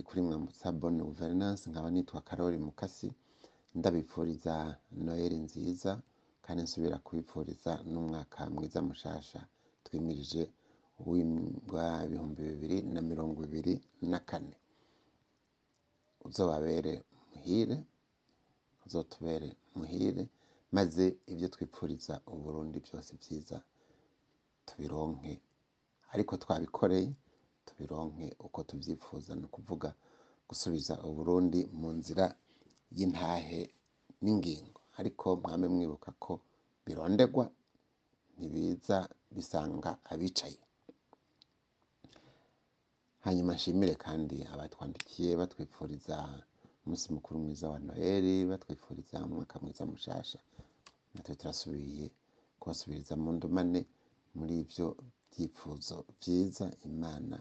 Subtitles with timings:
[0.00, 3.08] ikaze kuri mwambutsa bonne guverinance nkaba nitwa karori mukasi
[3.78, 4.54] ndabipfuriza
[5.04, 5.92] noheli nziza
[6.44, 9.40] kandi nsubira kubipfuriza n'umwaka mwiza mushasha.
[9.84, 10.42] Twimirije
[11.74, 13.74] wa ibihumbi bibiri na mirongo ibiri
[14.10, 14.56] na kane.
[16.26, 16.94] Uzobabere
[17.32, 17.76] muhire
[18.86, 20.22] uzotubere muhire
[20.76, 23.56] maze ibyo twipfuriza uburundi byose byiza
[24.66, 25.32] tubironke.
[26.12, 27.10] Ariko twabikoreye
[27.66, 29.30] tubironke uko tubyifuza.
[29.34, 29.88] Ni ukuvuga
[30.48, 32.24] gusubiza uburundi mu nzira
[32.96, 33.60] y'intahe
[34.22, 34.80] n'ingingo.
[34.98, 36.32] Ariko mwame mwibuka ko
[36.84, 37.44] birondegwa
[38.36, 38.98] ntibiza
[39.34, 40.58] bisanga abicaye.
[43.24, 46.16] Hanyuma nshimire kandi abatwandikiye batwifuriza
[46.84, 50.38] umunsi mukuru mwiza wa noheli batwifuriza umwaka mwiza mushasha.
[51.14, 52.06] Natwe turasubiye
[52.60, 53.80] kubasubiriza mu ndumane
[54.36, 54.86] muri ibyo
[55.30, 57.36] byifuzo byiza imana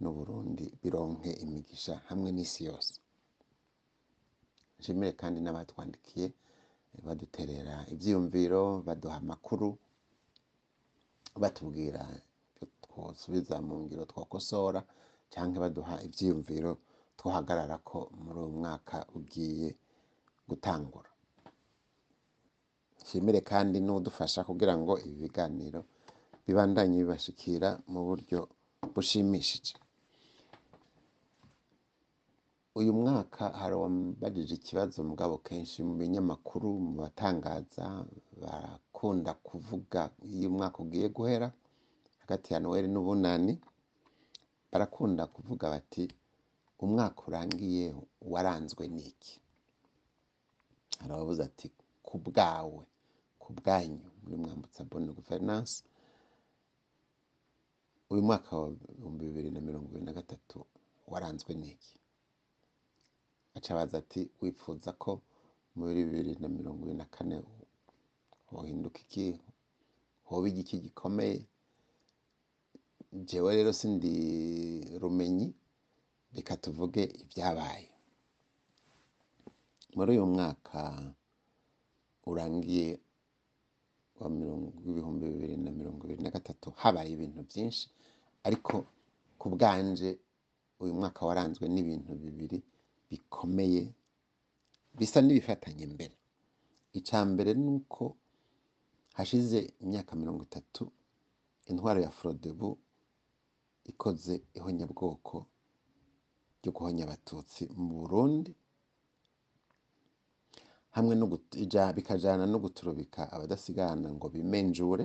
[0.00, 2.94] n'uburundi bironke imigisha hamwe n'isi yose.
[4.78, 6.26] Nshimire kandi n'abatwandikiye
[7.06, 9.68] baduterera ibyiyumviro baduha amakuru
[11.42, 12.02] batubwira
[12.84, 14.80] twosubiza mu ngiro twakosora
[15.32, 16.72] cyangwa baduha ibyiyumviro
[17.18, 19.68] twahagarara ko muri uwo mwaka ugiye
[20.48, 21.10] gutangura.
[23.02, 25.80] Nshimire kandi n'udufasha kugira ngo ibi biganiro
[26.44, 28.38] bibandanye bibashikira mu buryo
[28.94, 29.74] bushimishije.
[32.78, 37.86] Uyu mwaka hari uwambajije ikibazo mugabo kenshi mu binyamakuru mu batangaza
[38.42, 40.00] barakunda kuvuga
[40.34, 41.48] iyo umwaka ugiye guhera
[42.22, 43.52] hagati ya noheli n'ubunani
[44.70, 46.04] barakunda kuvuga bati
[46.84, 47.84] umwaka urangiye
[48.32, 49.34] waranzwe n'iki?
[51.00, 51.12] Hari
[51.48, 51.66] ati
[52.06, 52.82] ku bwawe
[53.42, 55.74] ku bwanyu muri mwambutsa bonne guverinance
[58.10, 58.68] uyu mwaka wa
[59.20, 60.56] bibiri na mirongo ibiri na gatatu
[61.12, 61.97] waranzwe n'iki?
[63.58, 65.10] Aca abaza ati wifuza ko
[65.76, 67.36] muri bibiri na mirongo ibiri na kane
[68.50, 69.26] hohinduka iki?
[70.28, 71.38] Hoba igiki gikomeye?
[73.28, 74.12] Jewe rero sindi
[75.02, 75.46] rumenyi
[76.34, 77.88] reka tuvuge ibyabaye.
[79.96, 80.80] Muri uyu mwaka
[82.30, 82.86] urangiye
[84.20, 87.84] wa mirongo ibihumbi bibiri na mirongo ibiri na gatatu habaye ibintu byinshi
[88.46, 88.74] ariko
[89.40, 90.18] ku bwanje
[90.82, 92.58] uyu mwaka waranzwe n'ibintu bibiri
[93.10, 93.82] bikomeye
[94.98, 96.14] bisa n'ibifatanye mbere.
[96.98, 98.04] Icya mbere ni uko
[99.16, 100.82] hashize imyaka mirongo itatu
[101.70, 102.68] intwaro ya forodebu
[103.90, 105.36] ikoze ihonyabwoko
[106.58, 108.52] ryo guhonya abatutsi mu burundi
[110.96, 111.26] hamwe no
[111.96, 115.04] bikajyana no guturubika abadasigana ngo bimenjure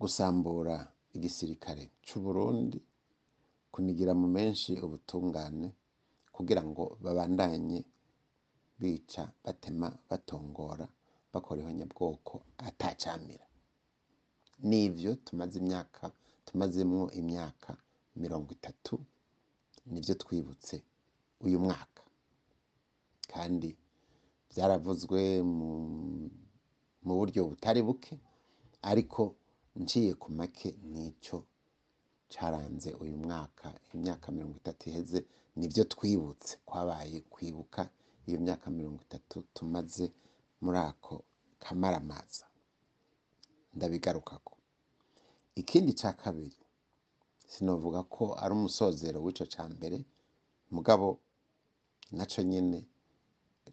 [0.00, 0.74] gusambura
[1.16, 2.78] igisirikare cy'u Burundi
[3.72, 5.68] kunigira mu menshi ubutungane
[6.34, 7.78] kugira ngo babandanye
[8.80, 10.86] bica batema batongora
[11.32, 12.34] bakora ihonyabwoko
[12.68, 13.46] atacamira
[14.68, 16.04] nivyo tumaze imyaka
[16.46, 17.70] tumazemwo imyaka
[18.22, 18.94] mirongo itatu
[19.86, 20.76] nivyo twibutse
[21.44, 22.02] uyu mwaka.
[23.32, 23.68] Kandi
[24.50, 25.20] byaravuzwe
[27.06, 28.14] mu buryo butari buke
[28.90, 29.22] ariko
[29.80, 31.38] nciye ku make ni cyo
[32.32, 35.20] cyaranze uyu mwaka imyaka mirongo itatu iheze
[35.56, 36.58] ni byo twibutse.
[36.66, 37.80] Kwabaye kwibuka
[38.26, 40.12] iyo myaka mirongo itatu tumaze
[40.62, 41.24] muri ako
[41.58, 42.46] kamaramaza.
[43.74, 44.54] Ndabigarukako
[45.54, 46.56] ikindi cya kabiri
[47.52, 49.98] sinavuga ko ari umusozero w'icyo cya mbere
[50.74, 51.18] mugabo
[52.16, 52.78] na cyo nyine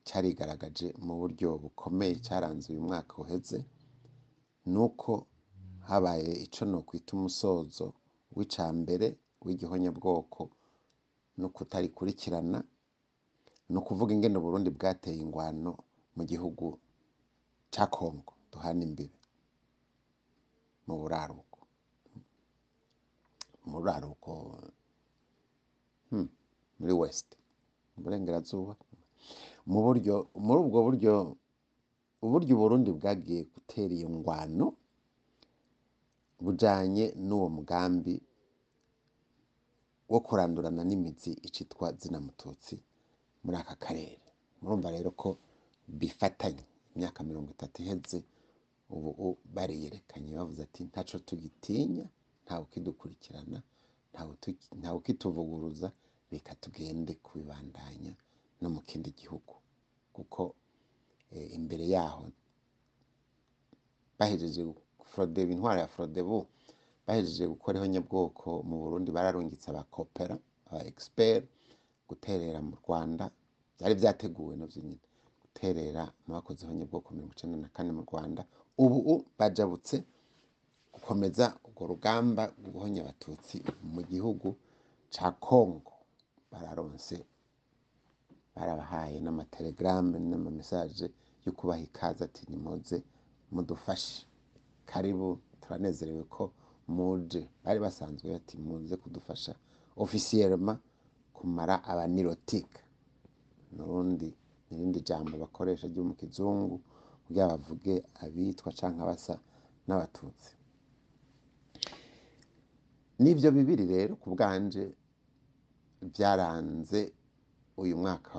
[0.08, 3.60] cyarigaragaje mu buryo bukomeye cyaranze uyu mwaka uheze
[4.72, 5.12] ni uko
[5.90, 7.86] habaye icyo nokwita umusozo
[8.36, 9.08] w'icya mbere
[9.44, 10.42] w'igihonyabwoko
[11.39, 12.59] no kutarikurikirana
[13.69, 15.71] ni ukuvuga ingene Burundi bwateye ingwano
[16.15, 16.65] mu gihugu
[17.74, 19.18] cya kongo duhana imbibe
[20.88, 21.59] mu buraruko.
[23.69, 24.31] Mu buraruko
[26.80, 27.30] muri west
[27.94, 28.74] mu burengerazuba.
[29.69, 30.15] Mu buryo
[30.45, 31.13] muri ubwo buryo
[32.25, 34.65] uburyo Burundi bwagiye gutera iyo ngwano
[36.44, 38.15] bujanye n'uwo mugambi
[40.12, 42.76] wo kurandurana n'imizi icitwa zina mututsi
[43.44, 44.20] muri aka karere.
[44.62, 45.30] Murumva rero ko
[45.88, 46.64] bifatanye.
[46.96, 48.20] Imyaka mirongo itatu iheze
[48.90, 52.06] ubu bariyerekanye bavuze ati ntaco tugitinya
[52.44, 53.60] ntawe ukidukurikirana
[54.80, 55.88] ntawe ukituvuguruza
[56.32, 58.14] reka tugende kubibandanya
[58.62, 59.54] no mu kindi gihugu.
[60.16, 60.42] Kuko
[61.58, 62.26] imbere yaho
[64.20, 64.62] bahejeje
[65.12, 66.38] forodebu intwaro ya forodebu
[67.10, 70.36] bahejeje gukora ihonyabwoko mu burundi bararungitse abakopera
[70.70, 71.44] aba expert
[72.10, 73.24] guterera mu rwanda
[73.78, 75.02] byari byateguwe navyo nyine.
[75.42, 78.42] Guterera mu bakoze ihonyabwoko mirongo icenda na kane mu rwanda
[78.84, 79.96] ubu bajabutse
[80.94, 83.58] gukomeza urwo rugamba guhonya abatutsi
[83.94, 84.48] mu gihugu
[85.14, 85.94] ca kongo
[86.52, 87.16] bararonse
[88.56, 91.06] barabahaye n'amatelegrame n'amamesaje
[91.46, 92.98] yo kubaha ikaze ati nimuze
[93.54, 94.18] mudufashe.
[94.92, 95.28] Karibu
[95.62, 96.44] turanezerewe ko
[96.95, 99.53] muje bari basanzwe bati muze kudufasha.
[100.03, 100.74] Ofisiyelema
[101.36, 102.81] kumara abanirotika
[103.75, 104.30] nurundi
[104.69, 106.75] nirindi jambo bakoresha ryo mu kizungu
[107.25, 109.36] kugira bavuge abitwa canke abasa
[109.88, 110.51] n'abatutsi.
[113.21, 114.83] N'ivyo bibiri rero ku bwanje
[116.12, 117.00] byaranze
[117.81, 118.38] uyu mwaka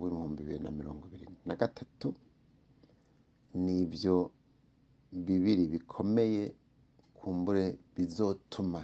[0.00, 2.08] w'ibihumbi bibiri na mirongo ibiri na gatatu.
[3.64, 4.16] Nibyo
[5.26, 6.44] bibiri bikomeye
[7.22, 7.64] kumbure
[7.96, 8.80] bizotuma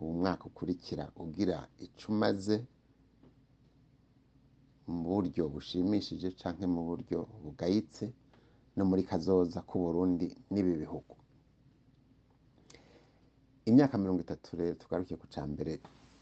[0.00, 2.56] uwo mwaka ukurikira ugira ico umaze
[4.88, 8.04] mu buryo bushimishije canke mu buryo bugayitse
[8.76, 11.14] no muri kazoza k'uburundi n'ibi bihugu.
[13.68, 15.72] Imyaka mirongo itatu rero tugaruke ku ca mbere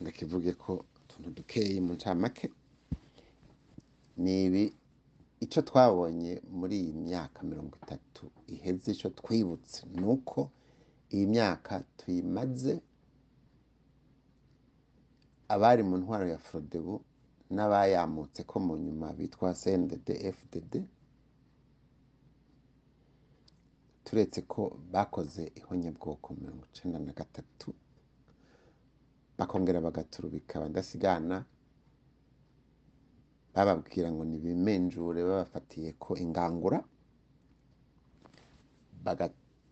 [0.00, 2.46] ndakivuge ko utuntu dukeyi mu ncamake
[4.24, 4.62] nibi
[5.44, 8.24] ico twabonye muri iyi myaka mirongo itatu
[8.54, 10.50] iheze ico twibutse ni uko
[11.14, 12.72] iyi myaka tuyimaze
[15.54, 16.94] abari mu ntwaro ya frodebu
[17.54, 20.06] n'abayamutse ko mu nyuma bitwa cndd
[20.36, 20.72] fdd
[24.04, 24.62] turetse ko
[24.92, 27.68] bakoze ihonyabwoko mirongo icenda na gatatu
[29.38, 31.36] bakongera bagaturubika badasigana
[33.54, 36.78] bababwira ngo nibimenjure babafatiye ko ingangura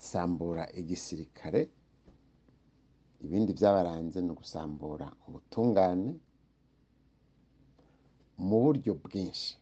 [0.01, 1.61] bagasambura igisirikare.
[3.25, 6.11] Ibindi byabaranze ni ugusambura ubutungane
[8.49, 9.53] mu buryo bwinshi.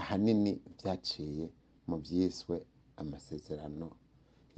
[0.00, 1.44] Ahanini byaciye
[1.88, 2.54] mu byiswe
[3.00, 3.88] amasezerano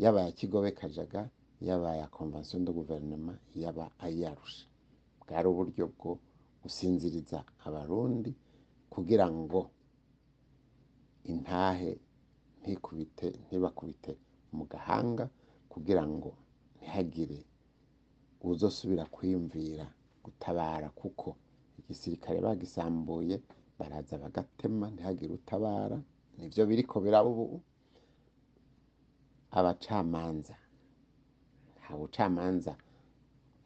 [0.03, 1.23] yaba aya kigobe kajaga
[1.67, 4.67] yaba aya convention de guverinoma yaba ayarusha
[5.21, 6.13] bwari uburyo bwo
[6.63, 8.33] gusinziriza abarundi
[8.93, 9.61] kugira ngo
[11.33, 11.91] intahe
[12.61, 14.13] ntikubite ntibakubite
[14.57, 15.25] mu gahanga
[15.73, 16.31] kugira ngo
[16.77, 17.39] ntihagire
[18.51, 19.87] uzosubira kwiyumvira
[20.25, 21.29] gutabara kuko
[21.79, 23.37] igisirikare bagisambuye
[23.79, 25.99] baraza bagatema ntihagire utabara.
[26.39, 27.59] Nivyo biriko biraba ubu.
[29.59, 30.55] Abacamanza
[31.79, 32.73] nta bucamanza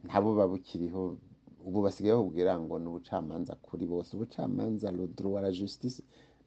[0.05, 1.01] ntabuba bukiriho
[1.67, 4.09] ubu basigaye bakubwira ngo ni ubucamanza kuri bose.
[4.17, 5.99] Ubucamanza le droit justice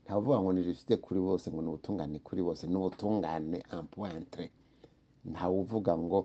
[0.08, 3.58] ntavuga ngo ni justice kuri bose ngo ni ubutungane kuri bose ni ubutungane
[3.93, 4.44] pointre
[5.32, 6.19] ntawuvuga ngo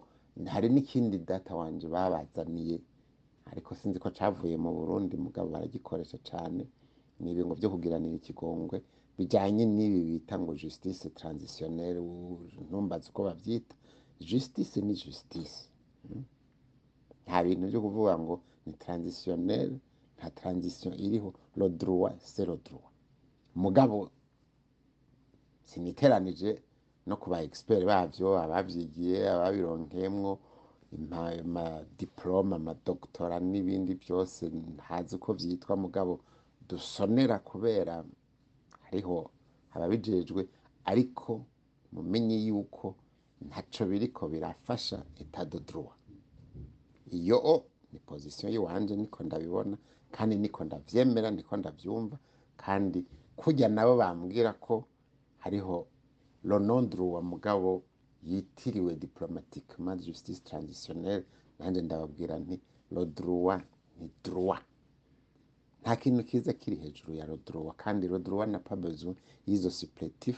[0.53, 2.75] hari n'ikindi data wanje babazaniye
[3.51, 6.63] ariko sinzi ko cavuye mu Burundi mugabo baragikoresha cane.
[7.21, 8.77] Ni ibingo vyo kugiranira ikigongwe
[9.17, 11.99] bijanye n'ibi bita ngo justice transitionnelle
[12.65, 13.75] ntumbaze uko bavyita.
[14.29, 15.57] Justice ni justice
[16.09, 16.23] mm?
[17.25, 19.75] nta bintu vyo kuvuga ngo ni transitionnelle
[20.17, 21.29] nta transition iriho.
[22.31, 22.92] C'est le droit.
[23.55, 24.09] Mugabo
[25.65, 26.61] siniteranije
[27.07, 30.31] no ku ba expert bavyo abavyigiye ababironkeyemwo
[31.11, 34.41] amadiplome amadoktora n'ibindi byose
[34.75, 36.13] ntazi uko vyitwa mugabo.
[36.69, 38.03] Dusonera kubera
[38.85, 39.29] hariho
[39.75, 40.41] ababijejwe
[40.91, 41.31] ariko
[41.93, 42.95] mumenye yuko
[43.47, 45.97] ntaco biriko birafasha etat de droit
[47.11, 49.77] iyo ni position yiwanje niko ndabibona
[50.15, 52.17] kandi niko ndavyemera niko ndavyumva
[52.57, 52.99] kandi
[53.39, 54.75] kurya nabo bambwira ko
[55.43, 55.77] hariho
[56.43, 57.69] non droit mugabo
[58.29, 61.25] yitiriwe diplomatiquement justice transitionnelle
[61.59, 62.55] nanje ndababwira nti
[63.17, 63.61] droit
[63.99, 64.63] ni droit
[65.81, 69.15] nta kintu kiza kiri hejuru ya droit kandi droit n'a besoin
[69.47, 70.37] y'izo supplétif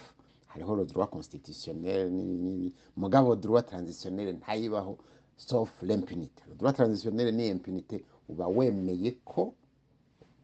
[0.52, 4.94] hariho droit constitutionnel n'ibi mugabo droit transitionnel ntayibaho
[5.82, 6.42] l'impunité.
[6.50, 9.54] Le droit transitionnel ni impunité uba wemeye ko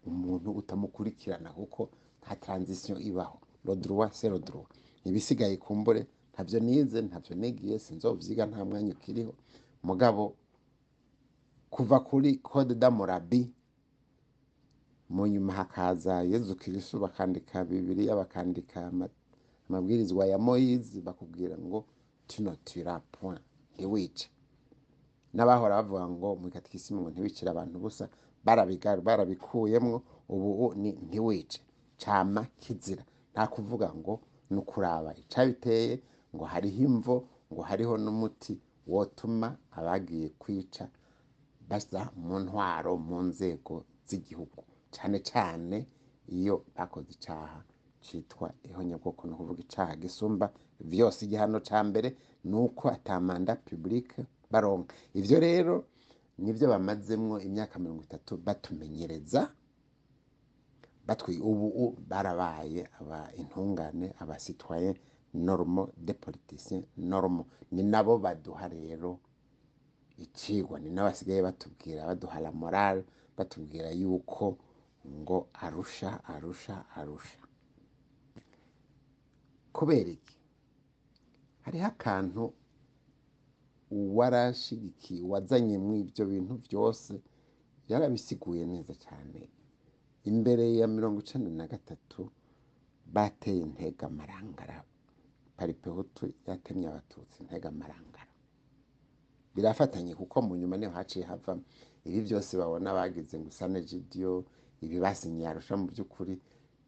[0.06, 1.90] umuntu utamukurikirana kuko
[2.22, 4.68] nta transition ibaho le droit c'est le droit.
[5.06, 9.34] Ibisigaye kumbure ntavyo nize ntavyo nigiye sinzovyiga nta mwanya ukiriho.
[9.84, 10.36] Mugabo
[11.70, 13.52] kuva kuri code d'Hammurabi
[15.10, 18.92] mu nyuma hakaza yezu kristo bakandika bibiliya bakandika
[19.68, 21.86] amabwirizwa ya moyizi bakubwira ngo
[22.28, 23.42] tuno tira point.
[23.76, 24.30] Ntiwice
[25.34, 28.10] n'abahora bavuga ngo mu katikisimu ngo ntiwicire abantu busa
[29.06, 31.60] barabikuyemwo ubu ni ntiwice
[32.04, 33.04] cama kizira.
[33.34, 34.14] Nta kuvuga ngo
[34.52, 35.94] ni ukuraba icabiteye
[36.36, 37.16] ngo hariho imvo
[37.52, 38.54] ngo hariho n'umuti
[38.88, 40.84] wotuma abagiye kwica
[41.70, 43.76] basa mu ntwaro mu nzego
[44.08, 44.60] z'igihugu.
[44.96, 45.78] Cyane cyane
[46.38, 47.60] iyo bakoze icyaha
[48.04, 50.46] cyitwa ihonyabwoko ni ukuvuga icyaha gisumba
[50.92, 52.10] byose igihano cya mbere
[52.50, 54.20] ni uko atamanda publique
[54.52, 54.94] baronka.
[55.20, 55.76] Ibyo rero
[56.42, 59.42] ni byo bamazemo imyaka mirongo itatu batumenyereza
[61.42, 64.90] ubu barabaye aba intungane abasitwaye
[65.34, 69.20] normo de politicien normo ni nabo baduha rero
[70.18, 73.04] ikigwa ni nabo basigaye batubwira baduha la morale
[73.38, 74.58] batubwira yuko
[75.08, 77.38] ngo arusha arusha arusha.
[79.74, 80.38] Kubera iki?
[81.62, 82.54] Hariho akantu
[83.92, 87.14] uwarashigikiye wazanye mu ibyo bintu byose
[87.90, 89.50] yarabisiguye neza cyane.
[90.24, 92.30] Imbere ya mirongo icenda na gatatu
[93.14, 94.84] bateye intega amarangara
[95.58, 98.32] paripehutu yatemye abatutsi intega amarangara
[99.56, 101.58] birafatanye kuko mu nyuma ni ho haciye hava
[102.06, 104.46] ibi byose babona bagize ngo usane jidiyo
[104.82, 106.36] ibi basinyiye arusha mu by'ukuri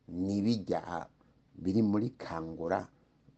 [0.07, 1.07] ni bijya
[1.55, 2.87] biri muri kangura.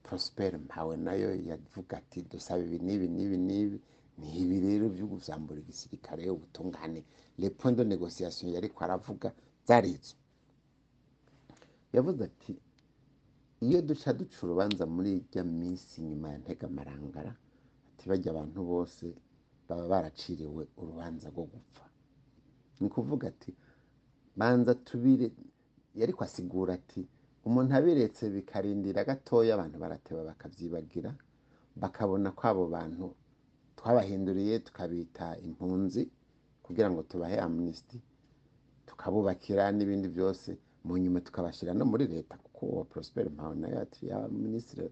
[0.06, 3.78] Prospere mpawe na yo yavuga ati dusaba ibi n'ibi n'ibi n'ibi.
[4.18, 7.04] Ni ibi rero byo kuzambura igisirikare ubutungane.
[7.38, 9.34] Le point de négociation yariko aravuga.
[9.68, 10.16] Zarizo
[11.96, 12.54] yavuze ati
[13.66, 17.32] iyo duca duca urubanza muri ijya minsi nyuma ya ntega amarangara
[17.92, 19.06] ati bajya abantu bose
[19.68, 21.86] baba baraciriwe urubanza rwo gupfa.
[22.80, 23.52] Ni kuvuga ati
[24.40, 25.28] banza tubire
[26.00, 27.02] yari kwasigura ati
[27.48, 31.12] umuntu abiretse bikarindira gatoya abantu barateba bakabyibagira
[31.82, 33.06] bakabona ko abo bantu
[33.78, 36.02] twabahinduriye tukabita impunzi
[36.66, 37.98] kugira ngo tubahe amnesty.
[39.00, 44.18] Tukabubakira n'ibindi byose mu nyuma tukabashyira no muri leta kuko uwo Prosper Mpawona yacu ya
[44.28, 44.88] minisitiri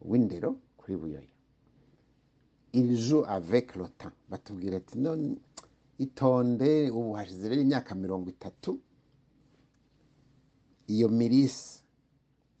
[0.00, 1.28] w'indero kuri buyoya.
[3.26, 4.14] Avec le temps.
[4.30, 5.36] Batubwira ati none
[5.98, 8.78] itonde ubu hashize rero imyaka mirongo itatu
[10.86, 11.82] iyo mirisi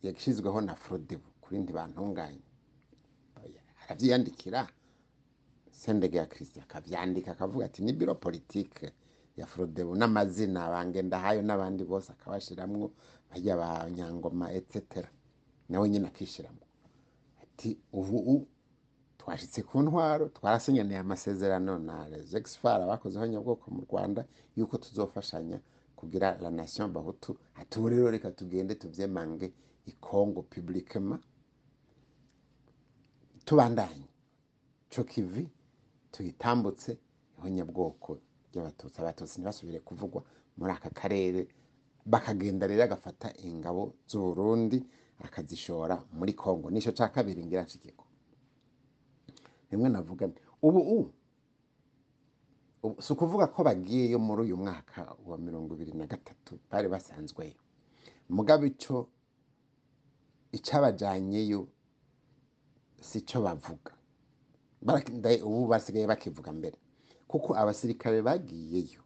[0.02, 2.42] yashyizweho na forodebu kuri ntibantunganye
[3.84, 4.66] arabyiyandikira
[5.70, 8.92] sendege ya kirisita akabyandika akavuga ati ni biro politike.
[9.38, 12.90] Ya forodebu n'amazina bangendahayo n'abandi bose akabashyiramo
[13.30, 15.08] bajya ba nyangoma etetera
[15.68, 16.64] nawe nyine akishyiramo
[17.42, 17.68] ati
[17.98, 18.46] ubu
[19.20, 24.20] twashyitse ku ntwaro twarasenyaniye amasezerano na rezegifari abakozeho nyabwoko mu rwanda
[24.56, 25.58] yuko tuzofashanya
[25.98, 29.52] kugira la nation bahutu ati ubu rero reka tugende tubyemange
[29.86, 31.16] ikongo publikema
[33.44, 34.06] tubandanye.
[34.90, 35.48] Cyo kivi
[36.12, 36.98] tuyitambutse
[37.38, 38.18] ihonyabwoko
[38.50, 40.20] ry'abatutsi abatutsi ntibasubire kuvugwa
[40.58, 41.48] muri aka karere
[42.06, 44.78] bakagenda rero agafata ingabo z'uburundi
[45.24, 48.04] akazishora muri kongo ni cyo cya kabiri ngira nshikiko
[49.70, 50.24] rimwe navuga
[50.62, 51.10] ubu ubu
[53.02, 57.60] si ukuvuga ko bagiyeyo muri uyu mwaka wa mirongo ibiri na gatatu bari basanzweyo
[58.28, 59.08] mugabo icyo
[60.52, 61.68] icyabajyanyeyo
[63.00, 63.92] si cyo bavuga.
[65.44, 66.76] Ubu basigaye bakivuga mbere.
[67.30, 69.02] Kuko abasirikare bagiyeyo.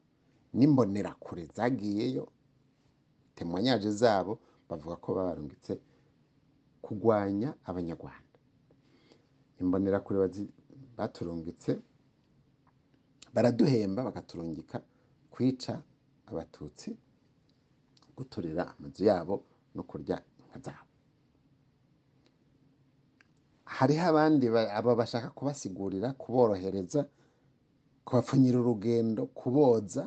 [0.57, 2.25] N'imbonerakure zagiyeyo
[3.37, 4.33] temwanyaje zabo
[4.69, 5.73] bavuga ko babarungitse
[6.85, 8.39] kurwanya abanyarwanda.
[9.61, 10.17] Imbonerakure
[10.97, 11.73] baturungitse
[13.35, 14.77] baraduhemba bakaturungika
[15.33, 15.73] kwica
[16.31, 16.89] abatutsi
[18.17, 19.35] guturira amazu yabo
[19.75, 20.87] no kurya inka zabo.
[23.65, 27.01] Hariho abandi aba bashaka kubasigurira kuborohereza
[28.05, 30.03] kubapfunyira urugendo kuboza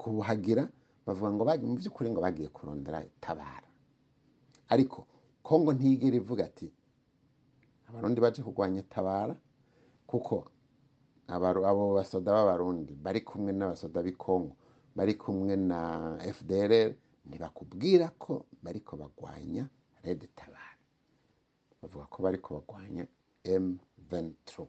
[0.00, 0.62] kubuhagira
[1.06, 3.68] bavuga ngo mu by'ukuri ngo bagiye kurondera itabara
[4.72, 4.98] ariko
[5.42, 6.68] kongo ntigera ivuga ati
[7.88, 9.34] abarundi baje kurwanya tabara
[10.06, 10.34] kuko
[11.70, 14.54] abo basoda b'abarundi bari kumwe n'abasoda b'i kongo
[14.96, 15.80] bari kumwe na
[16.36, 16.72] fdr
[17.28, 19.68] ntibakubwira ko bariko bagwanya
[20.04, 20.74] red tabara.
[21.82, 23.04] Bavuga ko bariko bagwanya
[23.44, 24.66] m23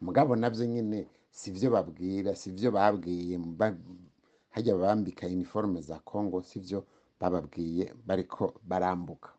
[0.00, 1.06] mugabo na byo nyine
[1.38, 3.34] si byo babwira si byo babwiye
[4.54, 6.78] hajya bambika iniforume za kongo si byo
[7.20, 9.30] bababwiye bariko barambuka.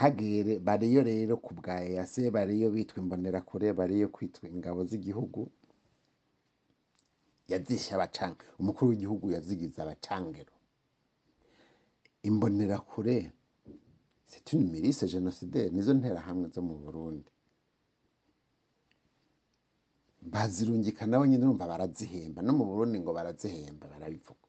[0.00, 5.40] Hagere bariyo rero ku bwa eyase bariyo bitwa imbonerakure bariyo kwitwa ingabo z'igihugu
[7.50, 10.52] yazishe abacanga umukuru w'igihugu yazigize abacangero.
[12.28, 13.16] Imbonerakure
[14.30, 17.30] c'est une milice génocidaire nizo nterahamwe zo mu burundi.
[20.32, 24.46] Bazirungika nabo nyine urumva barazihemba no mu burundi ngo barazihemba barabivuga.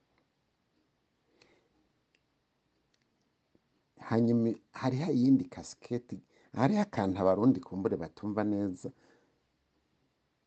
[4.09, 6.17] Hanyuma hariho iyindi kasiketi
[6.59, 8.89] hariho akantu abarundi kumbure batumva neza.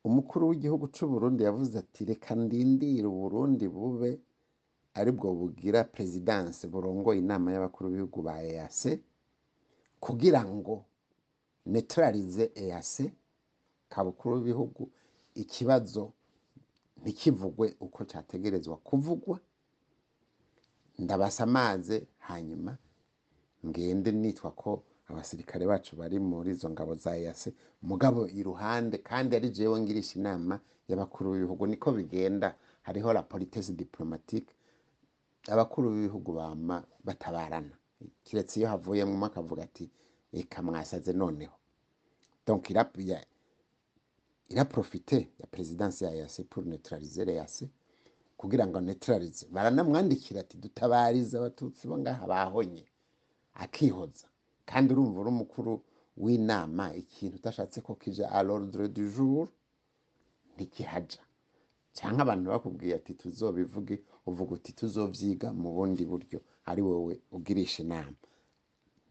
[0.05, 4.11] Umukuru w'igihugu c'u Burundi yavuze ati reka ndindire uburundi bube
[4.99, 8.99] ari bwo bugira perezidanse burongoye inama y'abakuru b'ibihugu ba EAC
[10.03, 10.85] kugira ngo
[11.71, 12.95] neutralize EAC
[13.89, 14.91] kabukuru w'ibihugu
[15.35, 16.13] ikibazo
[17.03, 19.41] ntikivugwe uko cyategerezwa kuvugwa.
[20.99, 22.77] Ndabasamaze hanyuma
[23.67, 29.51] ngende nitwa ko abasirikare bacu bari muri izo ngabo za EAC mugabo iruhande kandi ari
[29.51, 32.55] jewe ngirisha inama y'abakuru b'ibihugu niko bigenda.
[32.83, 34.55] Hariho la politesse diplomatique.
[35.49, 37.75] Abakuru b'ibihugu bama batabarana.
[38.25, 39.91] Kiretse iyo havuyemo akavuga ati
[40.33, 41.55] reka mwasaze noneho.
[42.47, 42.71] Donc
[44.49, 47.69] ya- iraprofite ya perezidansi ya EAC pour neutraliser EAC
[48.37, 49.47] kugira ngo neutralize.
[49.51, 52.85] Baranamwandikira ati dutabarize abatutsi bo ngaha bahonye.
[53.55, 54.27] Akihoza.
[54.67, 55.83] Kandi urumva uri umukuru
[56.17, 59.49] w'inama ikintu utashatse ko kija à l'ordre du jour
[60.57, 61.21] ntikihaja.
[61.93, 66.41] Cyangwa abantu bakubwiye ati tuzobivuge uvuga uti tuzovyiga mu bundi buryo.
[66.65, 68.15] Ari wowe ugirisha inama.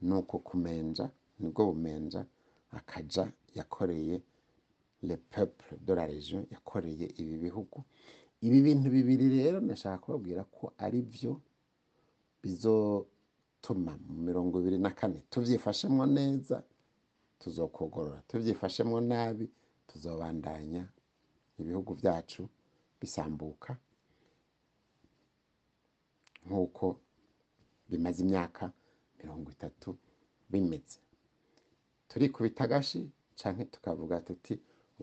[0.01, 1.09] Nuko kumenja
[1.39, 2.25] ni bwo bumenja
[2.71, 4.21] akaja yakoreye
[5.03, 6.05] le peuple de la
[6.53, 7.83] yakoreye ibi bihugu.
[8.41, 11.41] Ibi bintu bibiri rero ndashaka kubabwira ko ari byo
[12.41, 16.63] bizotuma mu mirongo ibiri na kane tuvyifashemwo neza
[17.39, 19.45] tuzokogorora tuvyifashemwo nabi
[19.87, 20.83] tuzobandanya
[21.59, 22.41] ibihugu byacu
[22.99, 23.77] bisambuka.
[26.45, 26.85] Nk'uko
[27.89, 28.63] bimaze imyaka
[29.19, 29.89] mirongo itatu
[30.49, 30.99] bimeze.
[32.09, 32.99] Turikubita agashi
[33.39, 34.53] canke tukavuga tuti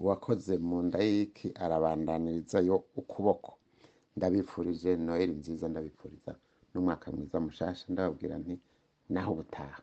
[0.00, 3.50] uwakoze mu nda y'iki arabandaniriza yo ukuboko.
[4.16, 6.32] Ndabipfurije noheli nziza ndabipfuriza
[6.72, 7.84] n'umwaka mwiza mushasha.
[7.92, 8.54] Ndababwira nti
[9.12, 9.80] naho ubutaha.